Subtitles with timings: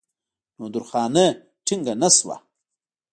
[0.57, 1.27] نو درخانۍ
[1.65, 2.37] ټينګه نۀ شوه